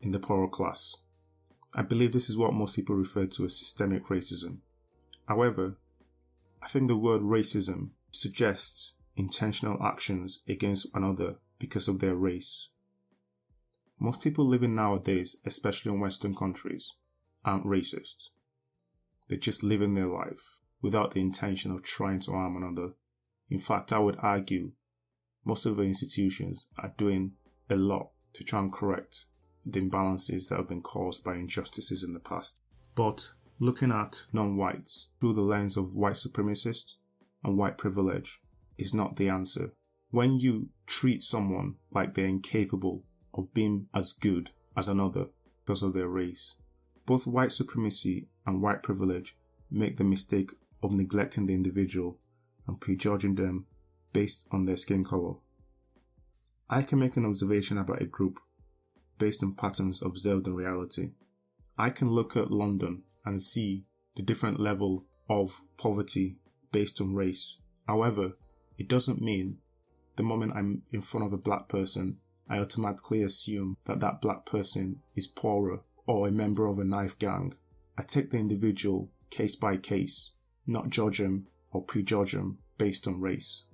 in 0.00 0.12
the 0.12 0.18
poorer 0.18 0.48
class. 0.48 1.02
I 1.74 1.82
believe 1.82 2.12
this 2.12 2.30
is 2.30 2.38
what 2.38 2.52
most 2.52 2.76
people 2.76 2.96
refer 2.96 3.26
to 3.26 3.44
as 3.44 3.56
systemic 3.56 4.04
racism. 4.04 4.58
However, 5.26 5.76
I 6.62 6.68
think 6.68 6.88
the 6.88 6.96
word 6.96 7.22
racism 7.22 7.90
suggests 8.10 8.96
intentional 9.16 9.82
actions 9.82 10.42
against 10.48 10.94
another 10.94 11.36
because 11.58 11.88
of 11.88 12.00
their 12.00 12.14
race. 12.14 12.70
Most 13.98 14.22
people 14.22 14.44
living 14.44 14.74
nowadays, 14.74 15.40
especially 15.46 15.92
in 15.92 16.00
Western 16.00 16.34
countries, 16.34 16.94
aren't 17.44 17.64
racist. 17.64 18.30
They're 19.28 19.38
just 19.38 19.62
living 19.62 19.94
their 19.94 20.06
life 20.06 20.58
without 20.82 21.12
the 21.12 21.20
intention 21.20 21.70
of 21.70 21.82
trying 21.82 22.20
to 22.20 22.32
harm 22.32 22.56
another. 22.56 22.94
In 23.48 23.58
fact, 23.58 23.92
I 23.92 23.98
would 23.98 24.16
argue 24.18 24.72
most 25.44 25.66
of 25.66 25.76
the 25.76 25.82
institutions 25.82 26.68
are 26.78 26.92
doing 26.96 27.32
a 27.70 27.76
lot 27.76 28.10
to 28.34 28.44
try 28.44 28.60
and 28.60 28.72
correct 28.72 29.26
the 29.64 29.80
imbalances 29.80 30.48
that 30.48 30.56
have 30.56 30.68
been 30.68 30.82
caused 30.82 31.24
by 31.24 31.36
injustices 31.36 32.02
in 32.02 32.12
the 32.12 32.20
past. 32.20 32.60
But 32.94 33.32
looking 33.58 33.90
at 33.90 34.26
non 34.32 34.56
whites 34.56 35.10
through 35.20 35.34
the 35.34 35.40
lens 35.40 35.76
of 35.76 35.94
white 35.94 36.14
supremacists 36.14 36.94
and 37.42 37.56
white 37.56 37.78
privilege 37.78 38.40
is 38.78 38.94
not 38.94 39.16
the 39.16 39.28
answer. 39.28 39.72
When 40.10 40.38
you 40.38 40.70
treat 40.86 41.22
someone 41.22 41.76
like 41.90 42.14
they're 42.14 42.26
incapable 42.26 43.04
of 43.32 43.52
being 43.54 43.88
as 43.94 44.12
good 44.12 44.50
as 44.76 44.88
another 44.88 45.26
because 45.64 45.82
of 45.82 45.92
their 45.92 46.08
race, 46.08 46.56
both 47.06 47.26
white 47.26 47.52
supremacy 47.52 48.28
and 48.46 48.62
white 48.62 48.82
privilege 48.82 49.36
make 49.70 49.96
the 49.96 50.04
mistake 50.04 50.50
of 50.82 50.94
neglecting 50.94 51.46
the 51.46 51.54
individual 51.54 52.18
and 52.66 52.80
prejudging 52.80 53.34
them 53.34 53.66
based 54.12 54.46
on 54.50 54.64
their 54.64 54.76
skin 54.76 55.04
color. 55.04 55.34
I 56.68 56.82
can 56.82 56.98
make 56.98 57.16
an 57.16 57.26
observation 57.26 57.78
about 57.78 58.00
a 58.00 58.06
group 58.06 58.38
based 59.18 59.42
on 59.42 59.54
patterns 59.54 60.02
observed 60.02 60.46
in 60.46 60.54
reality. 60.54 61.12
I 61.76 61.90
can 61.90 62.08
look 62.08 62.36
at 62.36 62.50
London 62.50 63.02
and 63.24 63.42
see 63.42 63.86
the 64.16 64.22
different 64.22 64.60
level 64.60 65.06
of 65.28 65.60
poverty 65.76 66.38
based 66.72 67.00
on 67.00 67.14
race. 67.14 67.62
However, 67.86 68.34
it 68.78 68.88
doesn't 68.88 69.22
mean 69.22 69.58
the 70.16 70.22
moment 70.22 70.52
I'm 70.54 70.82
in 70.90 71.00
front 71.00 71.26
of 71.26 71.32
a 71.32 71.38
black 71.38 71.68
person, 71.68 72.18
I 72.48 72.58
automatically 72.58 73.22
assume 73.22 73.76
that 73.84 74.00
that 74.00 74.20
black 74.20 74.46
person 74.46 75.00
is 75.14 75.26
poorer 75.26 75.80
or 76.06 76.28
a 76.28 76.32
member 76.32 76.66
of 76.66 76.78
a 76.78 76.84
knife 76.84 77.18
gang. 77.18 77.54
I 77.96 78.02
take 78.02 78.30
the 78.30 78.38
individual 78.38 79.10
case 79.30 79.56
by 79.56 79.76
case, 79.76 80.32
not 80.66 80.90
judge 80.90 81.20
him 81.20 81.46
or 81.70 81.82
prejudge 81.82 82.34
him 82.34 82.58
based 82.78 83.06
on 83.06 83.20
race. 83.20 83.64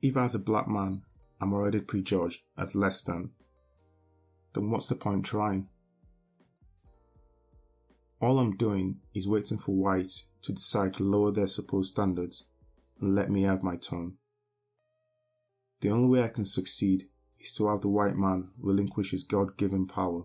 If 0.00 0.16
as 0.16 0.34
a 0.34 0.40
black 0.40 0.68
man 0.68 1.02
I'm 1.40 1.52
already 1.52 1.80
prejudged 1.80 2.42
as 2.56 2.74
less 2.74 3.02
than, 3.02 3.30
then 4.54 4.70
what's 4.70 4.88
the 4.88 4.94
point 4.96 5.24
trying? 5.24 5.68
All 8.20 8.40
I'm 8.40 8.56
doing 8.56 8.98
is 9.14 9.28
waiting 9.28 9.58
for 9.58 9.76
whites 9.76 10.30
to 10.42 10.52
decide 10.52 10.94
to 10.94 11.04
lower 11.04 11.30
their 11.30 11.46
supposed 11.46 11.92
standards 11.92 12.48
and 12.57 12.57
let 13.00 13.30
me 13.30 13.42
have 13.42 13.62
my 13.62 13.76
turn. 13.76 14.14
The 15.80 15.90
only 15.90 16.08
way 16.08 16.24
I 16.24 16.28
can 16.28 16.44
succeed 16.44 17.04
is 17.38 17.52
to 17.54 17.68
have 17.68 17.80
the 17.80 17.88
white 17.88 18.16
man 18.16 18.50
relinquish 18.58 19.12
his 19.12 19.22
God 19.22 19.56
given 19.56 19.86
power, 19.86 20.24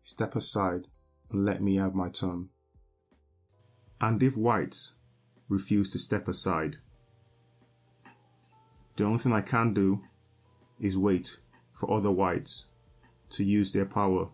step 0.00 0.34
aside, 0.34 0.86
and 1.30 1.44
let 1.44 1.62
me 1.62 1.76
have 1.76 1.94
my 1.94 2.08
turn. 2.08 2.48
And 4.00 4.20
if 4.22 4.36
whites 4.36 4.96
refuse 5.48 5.88
to 5.90 5.98
step 5.98 6.26
aside, 6.26 6.78
the 8.96 9.04
only 9.04 9.18
thing 9.18 9.32
I 9.32 9.40
can 9.40 9.72
do 9.72 10.02
is 10.80 10.98
wait 10.98 11.36
for 11.72 11.90
other 11.90 12.10
whites 12.10 12.70
to 13.30 13.44
use 13.44 13.72
their 13.72 13.86
power 13.86 14.28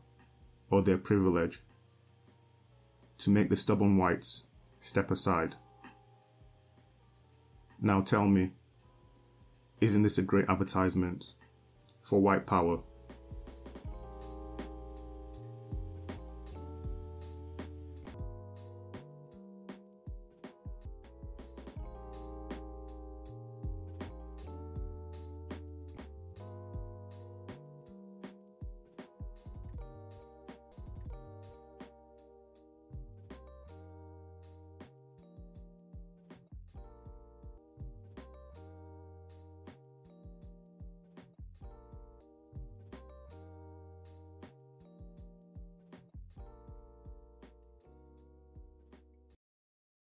or 0.71 0.83
their 0.83 0.99
privilege 0.99 1.61
to 3.19 3.31
make 3.31 3.51
the 3.51 3.57
stubborn 3.57 3.97
whites 3.99 4.49
step 4.79 5.11
aside. 5.11 5.55
Now 7.81 8.01
tell 8.01 8.27
me, 8.27 8.51
isn't 9.81 10.03
this 10.03 10.19
a 10.19 10.23
great 10.23 10.49
advertisement 10.49 11.33
for 12.01 12.21
white 12.21 12.47
power? 12.47 12.81